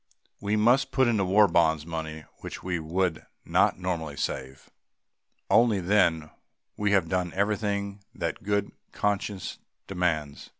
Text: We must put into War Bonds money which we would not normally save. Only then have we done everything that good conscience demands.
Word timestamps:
We 0.39 0.55
must 0.55 0.89
put 0.91 1.07
into 1.07 1.23
War 1.23 1.47
Bonds 1.47 1.85
money 1.85 2.25
which 2.39 2.63
we 2.63 2.79
would 2.79 3.23
not 3.45 3.77
normally 3.77 4.17
save. 4.17 4.67
Only 5.47 5.79
then 5.79 6.21
have 6.21 6.31
we 6.75 6.89
done 6.89 7.31
everything 7.35 8.03
that 8.15 8.41
good 8.41 8.71
conscience 8.93 9.59
demands. 9.85 10.49